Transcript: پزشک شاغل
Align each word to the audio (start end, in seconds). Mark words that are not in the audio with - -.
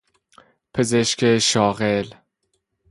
پزشک 0.73 1.37
شاغل 1.37 2.07